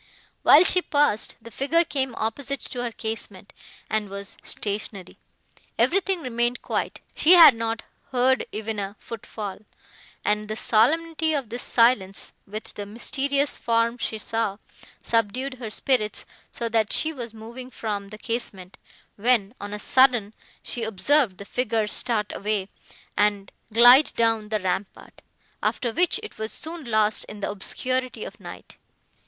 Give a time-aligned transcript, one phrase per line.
[0.41, 3.53] While she paused, the figure came opposite to her casement,
[3.87, 5.19] and was stationary.
[5.77, 9.59] Everything remained quiet; she had not heard even a foot fall;
[10.25, 14.57] and the solemnity of this silence, with the mysterious form she saw,
[15.03, 18.79] subdued her spirits, so that she was moving from the casement,
[19.17, 20.33] when, on a sudden,
[20.63, 22.69] she observed the figure start away,
[23.15, 25.21] and glide down the rampart,
[25.61, 28.77] after which it was soon lost in the obscurity of night.